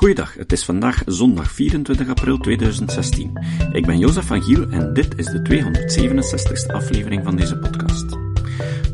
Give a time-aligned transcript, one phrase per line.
[0.00, 3.38] Goeiedag, het is vandaag zondag 24 april 2016.
[3.72, 8.18] Ik ben Jozef van Giel en dit is de 267ste aflevering van deze podcast.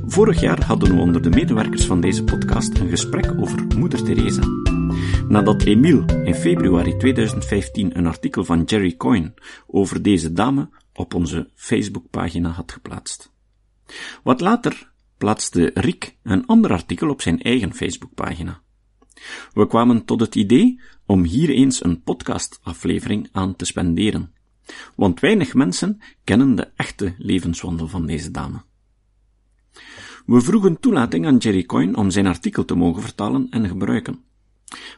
[0.07, 4.43] Vorig jaar hadden we onder de medewerkers van deze podcast een gesprek over Moeder Teresa.
[5.29, 9.35] Nadat Emile in februari 2015 een artikel van Jerry Coyne
[9.67, 13.33] over deze dame op onze Facebookpagina had geplaatst.
[14.23, 18.65] Wat later plaatste Rick een ander artikel op zijn eigen Facebookpagina.
[19.53, 24.33] We kwamen tot het idee om hier eens een podcastaflevering aan te spenderen,
[24.95, 28.63] want weinig mensen kennen de echte levenswandel van deze dame.
[30.27, 34.25] We vroegen toelating aan Jerry Coyne om zijn artikel te mogen vertalen en gebruiken.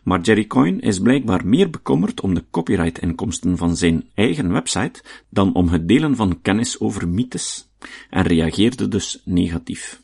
[0.03, 5.55] Maar Jerry Coyne is blijkbaar meer bekommerd om de copyright-inkomsten van zijn eigen website dan
[5.55, 7.69] om het delen van kennis over mythes
[8.11, 10.03] en reageerde dus negatief.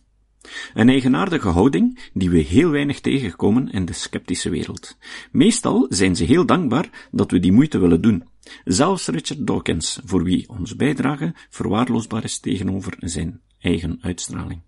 [0.75, 4.97] Een eigenaardige houding die we heel weinig tegenkomen in de sceptische wereld.
[5.33, 8.25] Meestal zijn ze heel dankbaar dat we die moeite willen doen.
[8.65, 14.61] Zelfs Richard Dawkins, voor wie onze bijdrage verwaarloosbaar is tegenover zijn eigen uitstraling.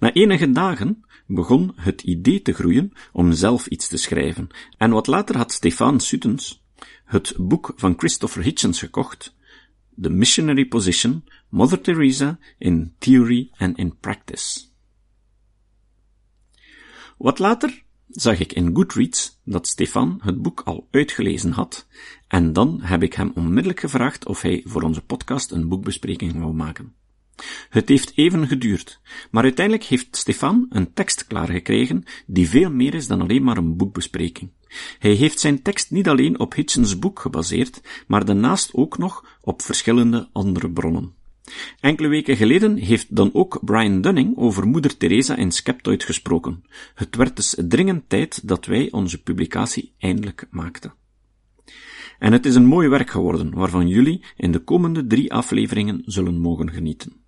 [0.00, 5.06] Na enige dagen begon het idee te groeien om zelf iets te schrijven, en wat
[5.06, 6.62] later had Stefan Suttens
[7.04, 9.34] het boek van Christopher Hitchens gekocht,
[10.00, 14.70] The Missionary Position, Mother Teresa in Theory and in Practice.
[17.18, 21.86] Wat later zag ik in Goodreads dat Stefan het boek al uitgelezen had,
[22.28, 26.54] en dan heb ik hem onmiddellijk gevraagd of hij voor onze podcast een boekbespreking wou
[26.54, 26.94] maken.
[27.68, 33.06] Het heeft even geduurd, maar uiteindelijk heeft Stefan een tekst klaargekregen die veel meer is
[33.06, 34.50] dan alleen maar een boekbespreking.
[34.98, 39.62] Hij heeft zijn tekst niet alleen op Hitchens boek gebaseerd, maar daarnaast ook nog op
[39.62, 41.14] verschillende andere bronnen.
[41.80, 46.64] Enkele weken geleden heeft dan ook Brian Dunning over moeder Teresa in Skeptoid gesproken.
[46.94, 50.94] Het werd dus dringend tijd dat wij onze publicatie eindelijk maakten.
[52.18, 56.40] En het is een mooi werk geworden, waarvan jullie in de komende drie afleveringen zullen
[56.40, 57.21] mogen genieten.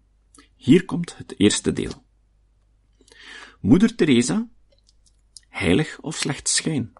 [0.64, 2.04] Hier komt het eerste deel.
[3.60, 4.48] Moeder Teresa,
[5.48, 6.92] heilig of slechts schijn?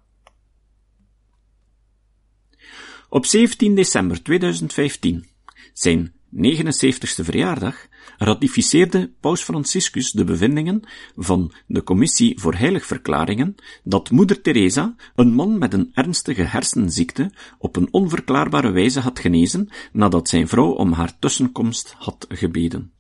[3.09, 5.27] Op 17 december 2015,
[5.73, 7.89] zijn 79ste verjaardag,
[8.19, 10.83] ratificeerde Paus Franciscus de bevindingen
[11.17, 13.55] van de Commissie voor Heiligverklaringen
[13.85, 19.69] dat moeder Teresa, een man met een ernstige hersenziekte, op een onverklaarbare wijze had genezen
[19.93, 22.94] nadat zijn vrouw om haar tussenkomst had gebeden.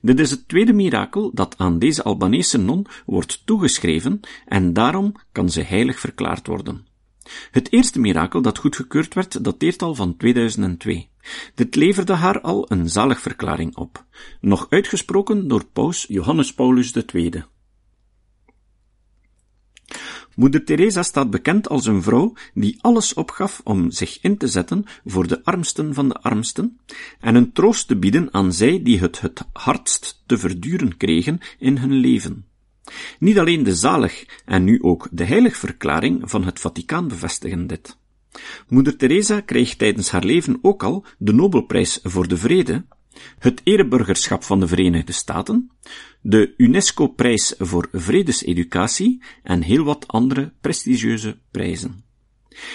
[0.00, 5.50] Dit is het tweede mirakel dat aan deze Albanese non wordt toegeschreven en daarom kan
[5.50, 6.86] ze heilig verklaard worden.
[7.50, 11.08] Het eerste mirakel dat goedgekeurd werd, dateert al van 2002.
[11.54, 14.04] Dit leverde haar al een zaligverklaring op,
[14.40, 17.44] nog uitgesproken door paus Johannes Paulus II.
[20.38, 24.84] Moeder Teresa staat bekend als een vrouw die alles opgaf om zich in te zetten
[25.04, 26.78] voor de armsten van de armsten
[27.20, 31.78] en een troost te bieden aan zij die het het hardst te verduren kregen in
[31.78, 32.46] hun leven.
[33.18, 37.96] Niet alleen de zalig en nu ook de heiligverklaring van het Vaticaan bevestigen dit.
[38.68, 42.84] Moeder Teresa kreeg tijdens haar leven ook al de Nobelprijs voor de Vrede,
[43.38, 45.70] het ereburgerschap van de Verenigde Staten,
[46.20, 52.04] de UNESCO-prijs voor vredeseducatie en heel wat andere prestigieuze prijzen.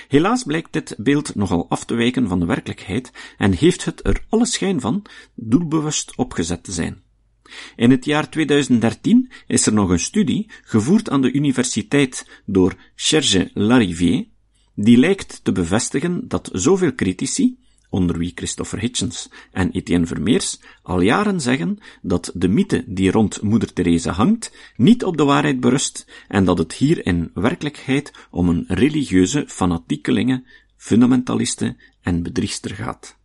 [0.08, 4.26] Helaas blijkt dit beeld nogal af te wijken van de werkelijkheid en heeft het er
[4.30, 5.06] alle schijn van
[5.36, 7.02] doelbewust opgezet te zijn.
[7.76, 13.52] In het jaar 2013 is er nog een studie, gevoerd aan de universiteit door Serge
[13.54, 14.26] Larivier,
[14.76, 17.58] die lijkt te bevestigen dat zoveel critici,
[17.94, 23.42] onder wie Christopher Hitchens en Etienne Vermeers, al jaren zeggen dat de mythe die rond
[23.42, 28.50] moeder Teresa hangt, niet op de waarheid berust en dat het hier in werkelijkheid om
[28.50, 30.44] een religieuze fanatiekelinge,
[30.78, 33.18] fundamentaliste en bedriegster gaat.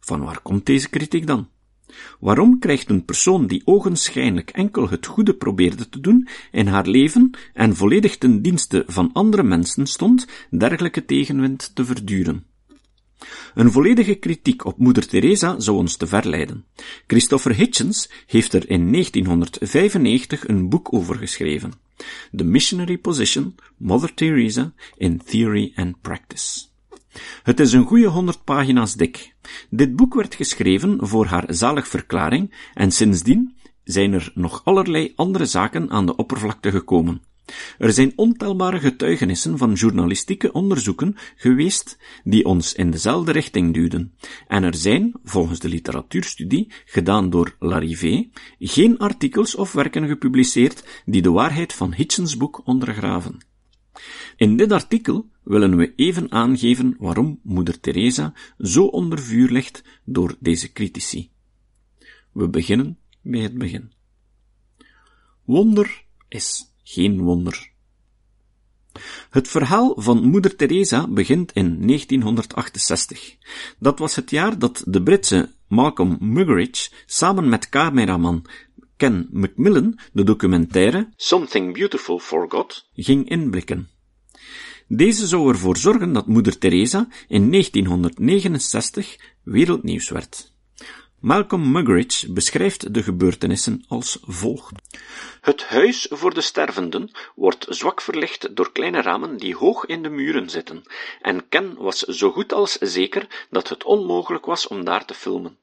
[0.00, 1.48] Van waar komt deze kritiek dan?
[2.20, 7.30] Waarom krijgt een persoon die ogenschijnlijk enkel het goede probeerde te doen in haar leven
[7.54, 12.49] en volledig ten dienste van andere mensen stond, dergelijke tegenwind te verduren?
[13.54, 16.64] Een volledige kritiek op moeder Teresa zou ons te ver leiden.
[17.06, 21.72] Christopher Hitchens heeft er in 1995 een boek over geschreven.
[22.36, 26.68] The Missionary Position, Mother Teresa in Theory and Practice.
[27.42, 29.34] Het is een goede honderd pagina's dik.
[29.70, 35.90] Dit boek werd geschreven voor haar zaligverklaring en sindsdien zijn er nog allerlei andere zaken
[35.90, 37.22] aan de oppervlakte gekomen.
[37.78, 44.14] Er zijn ontelbare getuigenissen van journalistieke onderzoeken geweest die ons in dezelfde richting duwden,
[44.46, 51.22] en er zijn, volgens de literatuurstudie, gedaan door Larivé, geen artikels of werken gepubliceerd die
[51.22, 53.38] de waarheid van Hitchens boek ondergraven.
[54.36, 60.36] In dit artikel willen we even aangeven waarom moeder Teresa zo onder vuur ligt door
[60.40, 61.30] deze critici.
[62.32, 63.92] We beginnen bij het begin.
[65.44, 67.70] Wonder is geen wonder.
[69.30, 73.36] Het verhaal van moeder Teresa begint in 1968.
[73.78, 78.46] Dat was het jaar dat de Britse Malcolm Muggeridge samen met cameraman
[78.96, 83.88] Ken Macmillan de documentaire Something Beautiful for God ging inblikken.
[84.88, 90.52] Deze zou ervoor zorgen dat moeder Teresa in 1969 wereldnieuws werd.
[91.20, 94.72] Malcolm Muggeridge beschrijft de gebeurtenissen als volgt.
[95.40, 100.08] Het huis voor de stervenden wordt zwak verlicht door kleine ramen die hoog in de
[100.08, 100.82] muren zitten,
[101.22, 105.58] en Ken was zo goed als zeker dat het onmogelijk was om daar te filmen.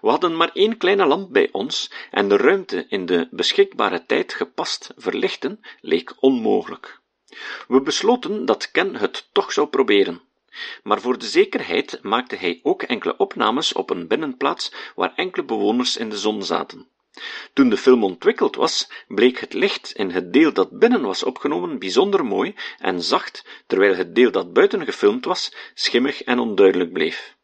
[0.00, 4.34] We hadden maar één kleine lamp bij ons, en de ruimte in de beschikbare tijd
[4.34, 7.00] gepast verlichten leek onmogelijk.
[7.68, 10.27] We besloten dat Ken het toch zou proberen.
[10.82, 15.96] Maar voor de zekerheid maakte hij ook enkele opnames op een binnenplaats waar enkele bewoners
[15.96, 16.88] in de zon zaten.
[17.52, 21.78] Toen de film ontwikkeld was, bleek het licht in het deel dat binnen was opgenomen
[21.78, 27.36] bijzonder mooi en zacht, terwijl het deel dat buiten gefilmd was, schimmig en onduidelijk bleef.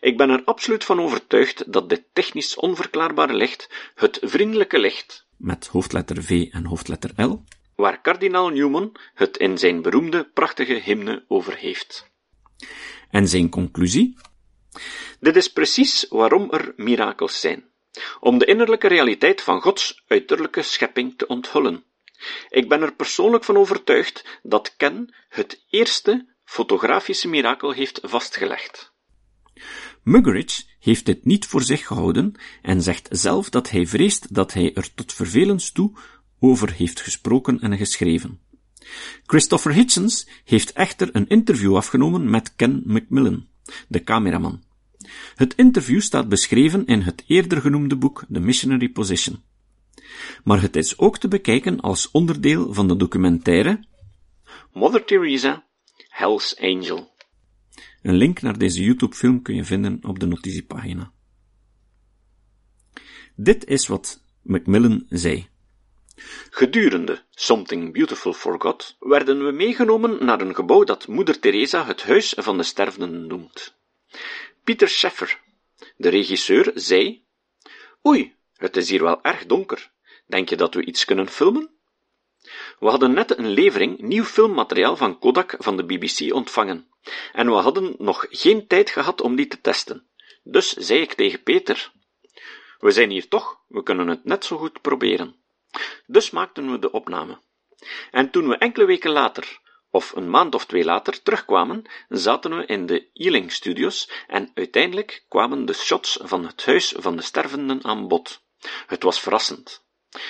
[0.00, 5.66] Ik ben er absoluut van overtuigd dat dit technisch onverklaarbare licht, het vriendelijke licht, met
[5.66, 7.44] hoofdletter V en hoofdletter L,
[7.74, 12.14] waar kardinaal Newman het in zijn beroemde, prachtige hymne over heeft.
[13.10, 14.16] En zijn conclusie?
[15.20, 17.64] Dit is precies waarom er mirakels zijn.
[18.20, 21.84] Om de innerlijke realiteit van Gods uiterlijke schepping te onthullen.
[22.48, 28.94] Ik ben er persoonlijk van overtuigd dat Ken het eerste fotografische mirakel heeft vastgelegd.
[30.02, 34.74] Muggeridge heeft dit niet voor zich gehouden en zegt zelf dat hij vreest dat hij
[34.74, 35.98] er tot vervelens toe
[36.40, 38.40] over heeft gesproken en geschreven.
[39.26, 43.46] Christopher Hitchens heeft echter een interview afgenomen met Ken Macmillan,
[43.88, 44.62] de cameraman.
[45.34, 49.42] Het interview staat beschreven in het eerder genoemde boek The Missionary Position.
[50.44, 53.84] Maar het is ook te bekijken als onderdeel van de documentaire
[54.72, 55.66] Mother Teresa,
[56.08, 57.14] Hell's Angel.
[58.02, 61.12] Een link naar deze YouTube-film kun je vinden op de notitiepagina.
[63.34, 65.48] Dit is wat Macmillan zei.
[66.50, 72.02] Gedurende Something Beautiful for God werden we meegenomen naar een gebouw dat moeder Teresa het
[72.02, 73.76] Huis van de Stervenden noemt.
[74.64, 75.40] Pieter Scheffer,
[75.96, 77.24] de regisseur, zei:
[78.06, 79.90] Oei, het is hier wel erg donker.
[80.26, 81.70] Denk je dat we iets kunnen filmen?
[82.78, 86.88] We hadden net een levering nieuw filmmateriaal van Kodak van de BBC ontvangen,
[87.32, 90.06] en we hadden nog geen tijd gehad om die te testen.
[90.42, 91.92] Dus zei ik tegen Peter:
[92.78, 95.44] We zijn hier toch, we kunnen het net zo goed proberen.
[96.06, 97.38] Dus maakten we de opname.
[98.10, 99.60] En toen we enkele weken later,
[99.90, 105.24] of een maand of twee later, terugkwamen, zaten we in de Ealing Studios en uiteindelijk
[105.28, 108.42] kwamen de shots van het huis van de stervenden aan bod.
[108.86, 109.84] Het was verrassend.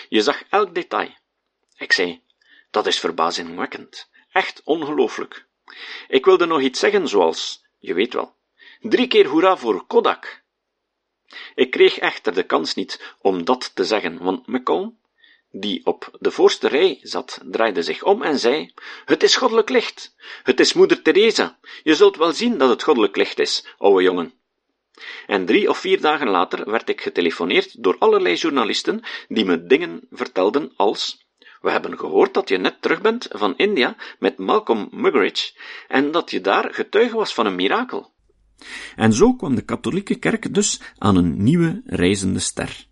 [0.09, 1.15] Je zag elk detail.
[1.77, 2.23] Ik zei,
[2.71, 4.11] dat is verbazingwekkend.
[4.33, 5.47] Echt ongelooflijk.
[6.09, 8.37] Ik wilde nog iets zeggen zoals, je weet wel,
[8.81, 10.45] drie keer hoera voor Kodak.
[11.55, 14.93] Ik kreeg echter de kans niet om dat te zeggen, want McCall
[15.61, 18.73] die op de voorste rij zat, draaide zich om en zei:
[19.05, 20.15] Het is goddelijk licht.
[20.43, 21.59] Het is moeder Teresa.
[21.83, 24.33] Je zult wel zien dat het goddelijk licht is, ouwe jongen.
[25.27, 30.01] En drie of vier dagen later werd ik getelefoneerd door allerlei journalisten die me dingen
[30.11, 31.27] vertelden als
[31.61, 35.53] we hebben gehoord dat je net terug bent van India met Malcolm Muggeridge
[35.89, 38.13] en dat je daar getuige was van een mirakel.
[38.97, 42.87] En zo kwam de katholieke kerk dus aan een nieuwe reizende ster.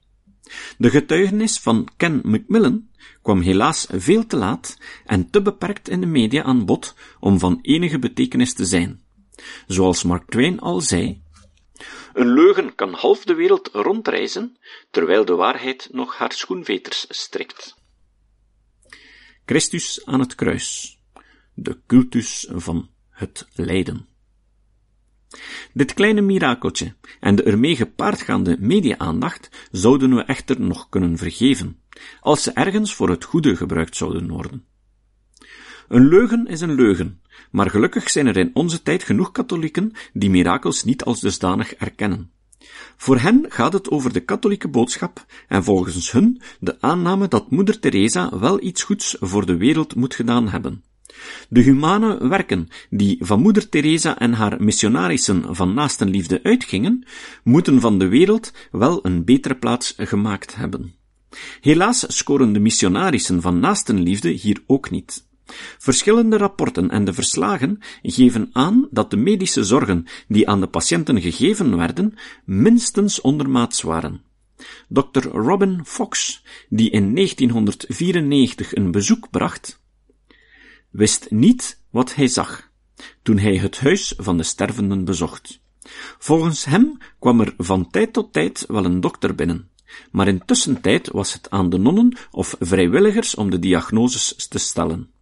[0.78, 2.88] De getuigenis van Ken Macmillan
[3.22, 7.58] kwam helaas veel te laat en te beperkt in de media aan bod om van
[7.62, 9.02] enige betekenis te zijn.
[9.66, 11.22] Zoals Mark Twain al zei,
[12.12, 14.58] een leugen kan half de wereld rondreizen,
[14.90, 17.74] terwijl de waarheid nog haar schoenveters strikt.
[19.44, 20.98] Christus aan het kruis,
[21.54, 24.13] de cultus van het lijden.
[25.72, 31.78] Dit kleine mirakeltje en de ermee gepaardgaande media-aandacht zouden we echter nog kunnen vergeven,
[32.20, 34.64] als ze ergens voor het goede gebruikt zouden worden.
[35.88, 40.30] Een leugen is een leugen, maar gelukkig zijn er in onze tijd genoeg katholieken die
[40.30, 42.30] mirakels niet als dusdanig erkennen.
[42.96, 47.78] Voor hen gaat het over de katholieke boodschap en volgens hun de aanname dat moeder
[47.78, 50.84] Teresa wel iets goeds voor de wereld moet gedaan hebben.
[51.48, 57.06] De humane werken die van moeder Teresa en haar missionarissen van naastenliefde uitgingen,
[57.42, 60.94] moeten van de wereld wel een betere plaats gemaakt hebben.
[61.60, 65.26] Helaas scoren de missionarissen van naastenliefde hier ook niet.
[65.78, 71.20] Verschillende rapporten en de verslagen geven aan dat de medische zorgen die aan de patiënten
[71.20, 74.22] gegeven werden, minstens ondermaats waren.
[74.88, 75.28] Dr.
[75.28, 79.82] Robin Fox, die in 1994 een bezoek bracht,
[80.94, 82.70] wist niet wat hij zag
[83.22, 85.60] toen hij het huis van de stervenden bezocht.
[86.18, 89.70] Volgens hem kwam er van tijd tot tijd wel een dokter binnen,
[90.10, 95.12] maar intussen tijd was het aan de nonnen of vrijwilligers om de diagnoses te stellen.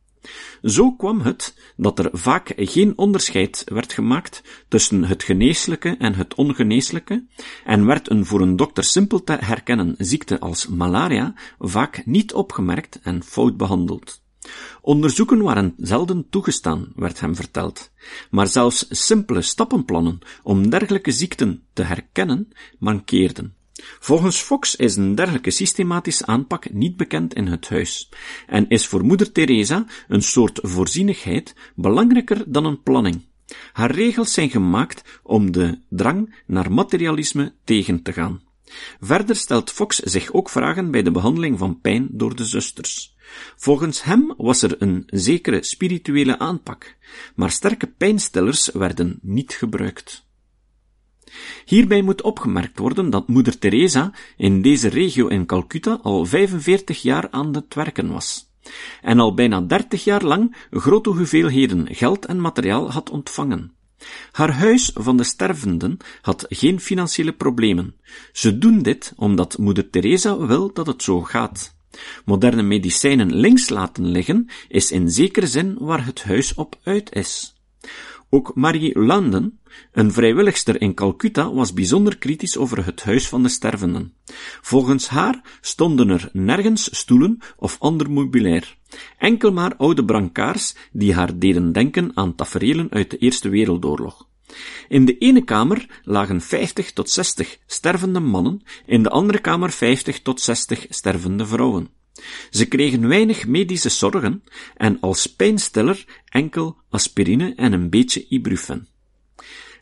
[0.63, 6.35] Zo kwam het dat er vaak geen onderscheid werd gemaakt tussen het geneeslijke en het
[6.35, 7.27] ongeneeslijke,
[7.65, 13.01] en werd een voor een dokter simpel te herkennen ziekte als malaria vaak niet opgemerkt
[13.03, 14.22] en fout behandeld.
[14.81, 17.91] Onderzoeken waren zelden toegestaan, werd hem verteld,
[18.31, 23.55] maar zelfs simpele stappenplannen om dergelijke ziekten te herkennen mankeerden.
[24.01, 28.09] Volgens Fox is een dergelijke systematische aanpak niet bekend in het huis,
[28.47, 33.25] en is voor moeder Teresa een soort voorzienigheid belangrijker dan een planning.
[33.73, 38.43] Haar regels zijn gemaakt om de drang naar materialisme tegen te gaan.
[39.01, 43.12] Verder stelt Fox zich ook vragen bij de behandeling van pijn door de zusters.
[43.57, 46.97] Volgens hem was er een zekere spirituele aanpak,
[47.35, 50.25] maar sterke pijnstillers werden niet gebruikt.
[51.65, 57.31] Hierbij moet opgemerkt worden dat moeder Teresa in deze regio in Calcutta al 45 jaar
[57.31, 58.51] aan het werken was
[59.01, 63.73] en al bijna 30 jaar lang grote hoeveelheden geld en materiaal had ontvangen.
[64.33, 67.95] Haar huis van de stervenden had geen financiële problemen.
[68.33, 71.75] Ze doen dit omdat moeder Teresa wil dat het zo gaat.
[72.25, 77.55] Moderne medicijnen links laten liggen is in zekere zin waar het huis op uit is.
[78.35, 79.59] Ook Marie Landen,
[79.93, 84.15] een vrijwilligster in Calcutta, was bijzonder kritisch over het huis van de stervenden.
[84.61, 88.77] Volgens haar stonden er nergens stoelen of ander meubilair,
[89.19, 94.31] enkel maar oude brancards die haar deden denken aan taferelen uit de Eerste Wereldoorlog.
[94.89, 100.21] In de ene kamer lagen 50 tot 60 stervende mannen, in de andere kamer 50
[100.23, 101.89] tot 60 stervende vrouwen.
[102.51, 104.43] Ze kregen weinig medische zorgen
[104.77, 108.89] en als pijnstiller enkel aspirine en een beetje ibuprofen.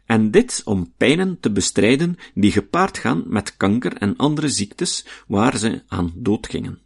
[0.07, 5.59] En dit om pijnen te bestrijden die gepaard gaan met kanker en andere ziektes waar
[5.59, 6.79] ze aan doodgingen.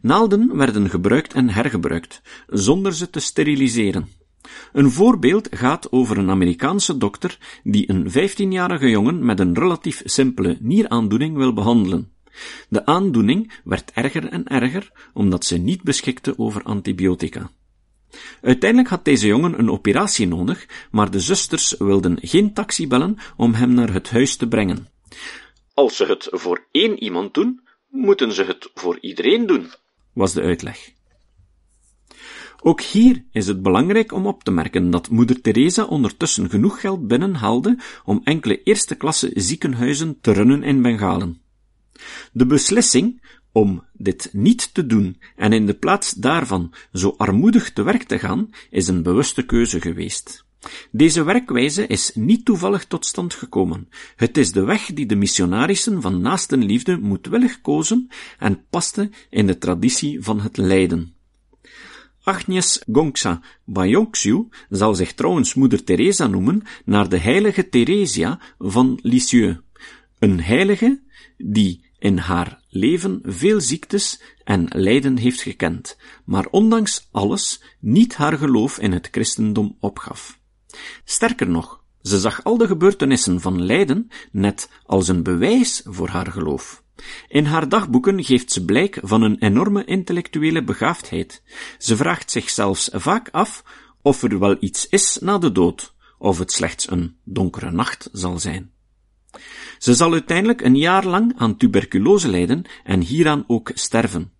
[0.00, 4.08] Naalden werden gebruikt en hergebruikt, zonder ze te steriliseren.
[4.72, 10.56] Een voorbeeld gaat over een Amerikaanse dokter die een 15-jarige jongen met een relatief simpele
[10.60, 12.12] nieraandoening wil behandelen.
[12.68, 17.50] De aandoening werd erger en erger, omdat ze niet beschikte over antibiotica.
[18.42, 23.54] Uiteindelijk had deze jongen een operatie nodig, maar de zusters wilden geen taxi bellen om
[23.54, 24.88] hem naar het huis te brengen.
[25.74, 29.70] Als ze het voor één iemand doen, moeten ze het voor iedereen doen,
[30.12, 30.92] was de uitleg.
[32.62, 37.06] Ook hier is het belangrijk om op te merken dat moeder Teresa ondertussen genoeg geld
[37.06, 41.40] binnenhaalde om enkele eerste klasse ziekenhuizen te runnen in Bengalen.
[42.32, 43.20] De beslissing
[43.52, 48.18] om dit niet te doen en in de plaats daarvan zo armoedig te werk te
[48.18, 50.44] gaan, is een bewuste keuze geweest.
[50.90, 53.88] Deze werkwijze is niet toevallig tot stand gekomen.
[54.16, 59.58] Het is de weg die de missionarissen van naastenliefde moedwillig kozen en paste in de
[59.58, 61.14] traditie van het lijden.
[62.22, 69.60] Agnes Gongsa Bayonxiu zal zich trouwens moeder Teresa noemen naar de heilige Theresia van Lisieux,
[70.18, 71.02] een heilige
[71.36, 78.38] die in haar leven veel ziektes en lijden heeft gekend, maar ondanks alles niet haar
[78.38, 80.38] geloof in het christendom opgaf.
[81.04, 86.26] Sterker nog, ze zag al de gebeurtenissen van lijden net als een bewijs voor haar
[86.26, 86.82] geloof.
[87.28, 91.42] In haar dagboeken geeft ze blijk van een enorme intellectuele begaafdheid.
[91.78, 93.64] Ze vraagt zich zelfs vaak af
[94.02, 98.38] of er wel iets is na de dood, of het slechts een donkere nacht zal
[98.38, 98.70] zijn.
[99.78, 104.32] Ze zal uiteindelijk een jaar lang aan tuberculose lijden en hieraan ook sterven.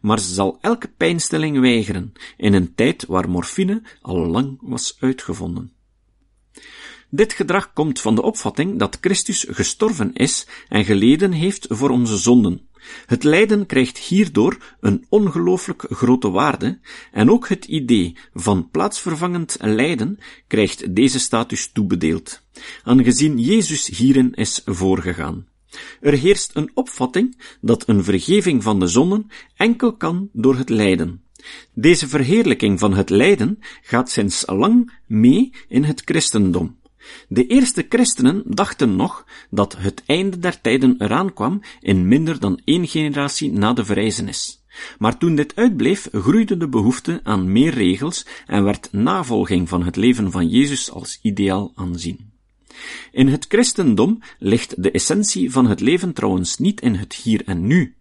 [0.00, 5.72] Maar ze zal elke pijnstilling weigeren, in een tijd waar morfine al lang was uitgevonden.
[7.10, 12.16] Dit gedrag komt van de opvatting dat Christus gestorven is en geleden heeft voor onze
[12.16, 12.68] zonden.
[13.06, 16.78] Het lijden krijgt hierdoor een ongelooflijk grote waarde
[17.12, 22.42] en ook het idee van plaatsvervangend lijden krijgt deze status toebedeeld,
[22.82, 25.46] aangezien Jezus hierin is voorgegaan.
[26.00, 31.22] Er heerst een opvatting dat een vergeving van de zonden enkel kan door het lijden.
[31.74, 36.76] Deze verheerlijking van het lijden gaat sinds lang mee in het christendom.
[37.28, 42.60] De eerste christenen dachten nog dat het einde der tijden eraan kwam in minder dan
[42.64, 44.62] één generatie na de verrijzenis.
[44.98, 49.96] Maar toen dit uitbleef, groeide de behoefte aan meer regels en werd navolging van het
[49.96, 52.32] leven van Jezus als ideaal aanzien.
[53.12, 57.66] In het christendom ligt de essentie van het leven trouwens niet in het hier en
[57.66, 57.96] nu.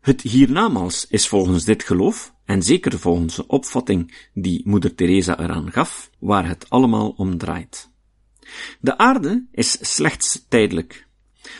[0.00, 5.72] Het hiernamaals is volgens dit geloof, en zeker volgens de opvatting die moeder Teresa eraan
[5.72, 7.91] gaf, waar het allemaal om draait.
[8.80, 11.06] De aarde is slechts tijdelijk.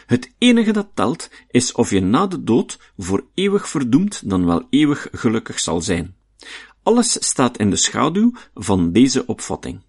[0.07, 4.67] Het enige dat telt is of je na de dood voor eeuwig verdoemd dan wel
[4.71, 6.15] eeuwig gelukkig zal zijn.
[6.83, 9.81] Alles staat in de schaduw van deze opvatting.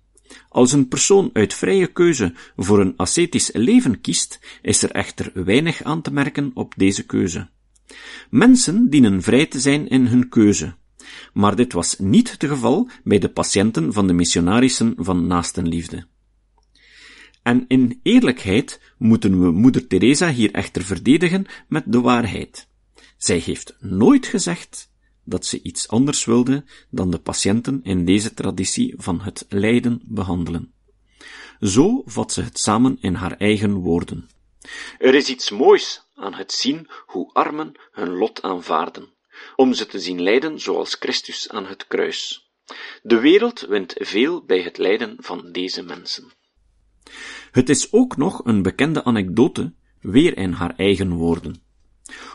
[0.49, 5.83] Als een persoon uit vrije keuze voor een ascetisch leven kiest, is er echter weinig
[5.83, 7.49] aan te merken op deze keuze.
[8.29, 10.75] Mensen dienen vrij te zijn in hun keuze.
[11.33, 16.05] Maar dit was niet het geval bij de patiënten van de missionarissen van naastenliefde.
[17.43, 22.67] En in eerlijkheid moeten we moeder Teresa hier echter verdedigen met de waarheid.
[23.17, 24.91] Zij heeft nooit gezegd
[25.23, 30.73] dat ze iets anders wilde dan de patiënten in deze traditie van het lijden behandelen.
[31.59, 34.29] Zo vat ze het samen in haar eigen woorden.
[34.97, 39.09] Er is iets moois aan het zien hoe armen hun lot aanvaarden,
[39.55, 42.49] om ze te zien lijden zoals Christus aan het kruis.
[43.01, 46.31] De wereld wint veel bij het lijden van deze mensen.
[47.53, 51.63] Het is ook nog een bekende anekdote, weer in haar eigen woorden.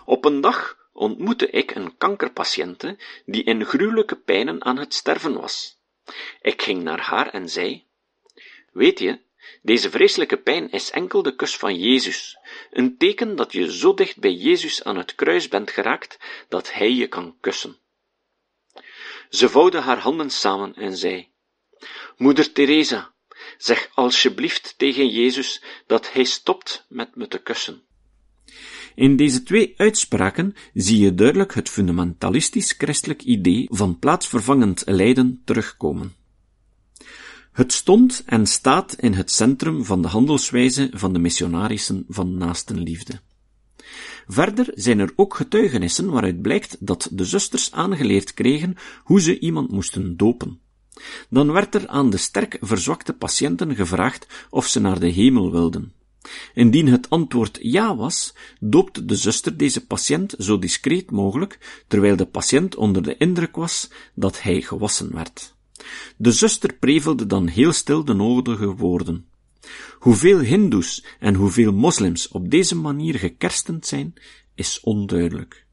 [0.05, 5.79] Op een dag ontmoette ik een kankerpatiënte die in gruwelijke pijnen aan het sterven was.
[6.41, 7.87] Ik ging naar haar en zei,
[8.73, 9.21] Weet je,
[9.63, 12.39] deze vreselijke pijn is enkel de kus van Jezus,
[12.71, 16.93] een teken dat je zo dicht bij Jezus aan het kruis bent geraakt, dat Hij
[16.93, 17.79] je kan kussen.
[19.29, 21.29] Ze vouwde haar handen samen en zei,
[22.17, 23.13] Moeder Teresa,
[23.59, 27.83] zeg alsjeblieft tegen Jezus dat Hij stopt met me te kussen.
[28.95, 36.15] In deze twee uitspraken zie je duidelijk het fundamentalistisch christelijk idee van plaatsvervangend lijden terugkomen.
[37.53, 43.21] Het stond en staat in het centrum van de handelswijze van de missionarissen van naastenliefde.
[44.27, 49.71] Verder zijn er ook getuigenissen waaruit blijkt dat de zusters aangeleerd kregen hoe ze iemand
[49.71, 50.61] moesten dopen.
[51.31, 55.93] Dan werd er aan de sterk verzwakte patiënten gevraagd of ze naar de hemel wilden.
[56.55, 62.27] Indien het antwoord ja was, doopte de zuster deze patiënt zo discreet mogelijk, terwijl de
[62.27, 65.55] patiënt onder de indruk was dat hij gewassen werd.
[66.17, 69.27] De zuster prevelde dan heel stil de nodige woorden.
[69.99, 74.15] Hoeveel hindoes en hoeveel moslims op deze manier gekerstend zijn,
[74.55, 75.67] is onduidelijk.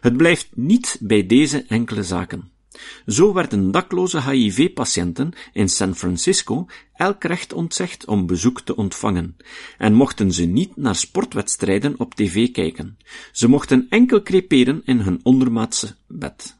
[0.00, 2.50] Het blijft niet bij deze enkele zaken.
[3.06, 9.36] Zo werden dakloze HIV-patiënten in San Francisco elk recht ontzegd om bezoek te ontvangen,
[9.78, 12.98] en mochten ze niet naar sportwedstrijden op tv kijken.
[13.32, 16.56] Ze mochten enkel creperen in hun ondermaatse bed.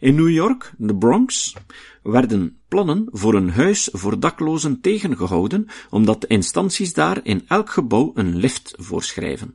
[0.00, 1.54] In New York, de Bronx,
[2.02, 8.10] werden plannen voor een huis voor daklozen tegengehouden, omdat de instanties daar in elk gebouw
[8.14, 9.54] een lift voorschrijven.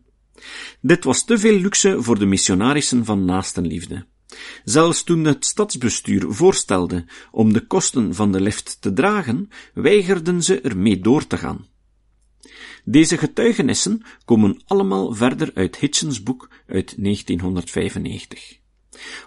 [0.81, 4.05] Dit was te veel luxe voor de missionarissen van naastenliefde.
[4.63, 10.61] Zelfs toen het stadsbestuur voorstelde om de kosten van de lift te dragen, weigerden ze
[10.61, 11.67] ermee door te gaan.
[12.85, 18.61] Deze getuigenissen komen allemaal verder uit Hitchens boek uit 1995.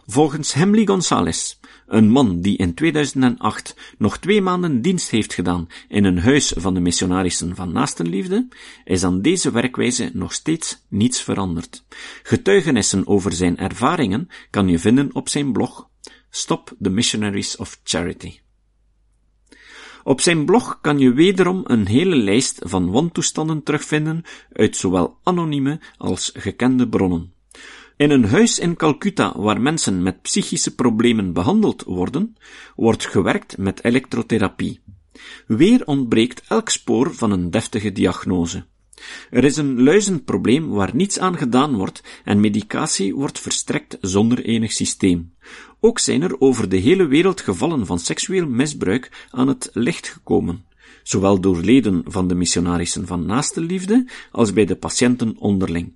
[0.06, 6.04] Volgens Hemley Gonzalez, een man die in 2008 nog twee maanden dienst heeft gedaan in
[6.04, 8.48] een huis van de missionarissen van naastenliefde,
[8.84, 11.84] is aan deze werkwijze nog steeds niets veranderd.
[12.22, 15.88] Getuigenissen over zijn ervaringen kan je vinden op zijn blog
[16.30, 18.38] Stop the Missionaries of Charity.
[20.04, 25.80] Op zijn blog kan je wederom een hele lijst van wantoestanden terugvinden uit zowel anonieme
[25.96, 27.35] als gekende bronnen.
[27.96, 32.36] In een huis in Calcutta waar mensen met psychische problemen behandeld worden,
[32.74, 34.80] wordt gewerkt met elektrotherapie.
[35.46, 38.64] Weer ontbreekt elk spoor van een deftige diagnose.
[39.30, 44.72] Er is een luizenprobleem waar niets aan gedaan wordt en medicatie wordt verstrekt zonder enig
[44.72, 45.32] systeem.
[45.80, 50.64] Ook zijn er over de hele wereld gevallen van seksueel misbruik aan het licht gekomen,
[51.02, 55.92] zowel door leden van de missionarissen van naaste liefde als bij de patiënten onderling.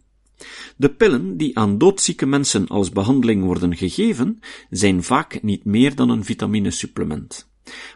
[0.77, 6.09] De pillen die aan doodzieke mensen als behandeling worden gegeven, zijn vaak niet meer dan
[6.09, 7.49] een vitaminesupplement.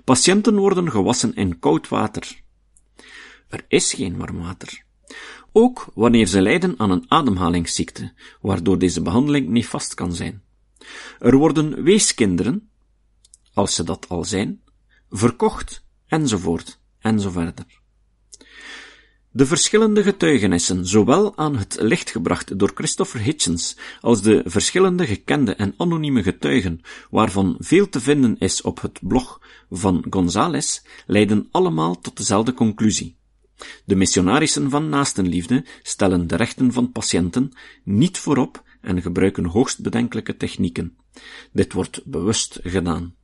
[0.04, 2.42] Patiënten worden gewassen in koud water.
[3.48, 4.84] Er is geen warm water.
[5.52, 10.42] Ook wanneer ze lijden aan een ademhalingsziekte, waardoor deze behandeling niet vast kan zijn.
[11.18, 12.70] Er worden weeskinderen,
[13.52, 14.60] als ze dat al zijn,
[15.10, 17.82] verkocht, enzovoort, enzoverder.
[19.36, 25.54] De verschillende getuigenissen, zowel aan het licht gebracht door Christopher Hitchens, als de verschillende gekende
[25.54, 32.00] en anonieme getuigen, waarvan veel te vinden is op het blog van Gonzales, leiden allemaal
[32.00, 33.16] tot dezelfde conclusie.
[33.84, 37.52] De missionarissen van naastenliefde stellen de rechten van patiënten
[37.84, 40.96] niet voorop en gebruiken hoogst bedenkelijke technieken.
[41.52, 43.14] Dit wordt bewust gedaan.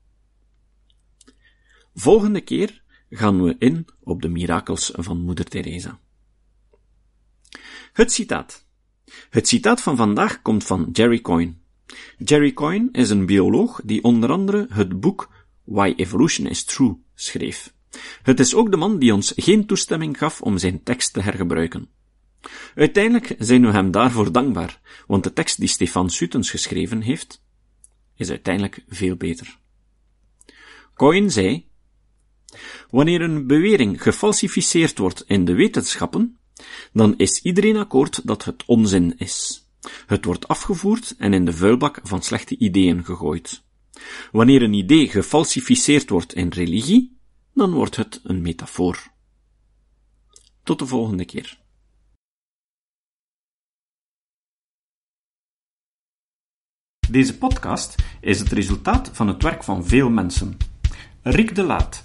[1.94, 5.99] Volgende keer gaan we in op de mirakels van Moeder Teresa.
[7.92, 8.64] Het citaat.
[9.31, 11.55] Het citaat van vandaag komt van Jerry Coyne.
[12.18, 15.31] Jerry Coyne is een bioloog die onder andere het boek
[15.64, 17.73] Why Evolution is True schreef.
[18.23, 21.88] Het is ook de man die ons geen toestemming gaf om zijn tekst te hergebruiken.
[22.75, 27.42] Uiteindelijk zijn we hem daarvoor dankbaar, want de tekst die Stefan Sutens geschreven heeft,
[28.16, 29.59] is uiteindelijk veel beter.
[30.94, 31.69] Coyne zei,
[32.90, 36.38] Wanneer een bewering gefalsificeerd wordt in de wetenschappen,
[36.92, 39.68] dan is iedereen akkoord dat het onzin is.
[40.06, 43.62] Het wordt afgevoerd en in de vuilbak van slechte ideeën gegooid.
[44.32, 47.18] Wanneer een idee gefalsificeerd wordt in religie,
[47.54, 49.10] dan wordt het een metafoor.
[50.62, 51.58] Tot de volgende keer.
[57.10, 60.56] Deze podcast is het resultaat van het werk van veel mensen.
[61.22, 62.04] Rick de Laat